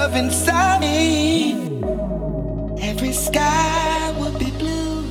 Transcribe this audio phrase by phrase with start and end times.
[0.00, 1.52] love inside me,
[2.80, 5.04] every sky would be blue.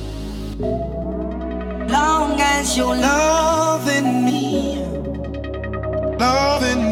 [1.96, 4.84] Long as you're loving me,
[6.18, 6.89] loving me.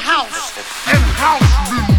[0.00, 1.91] House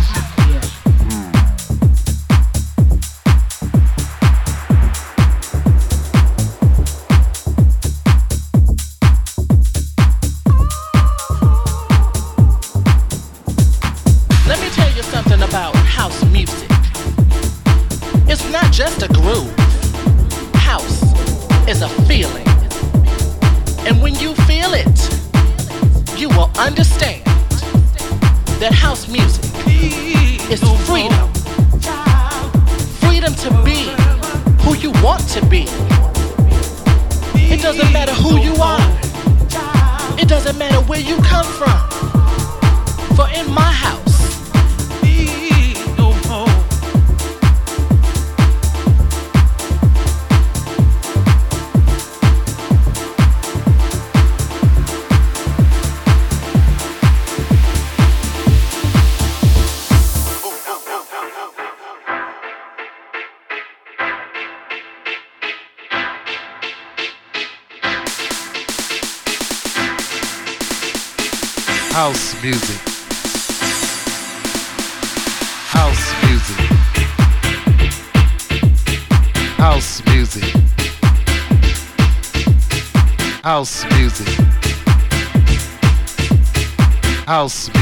[87.43, 87.72] House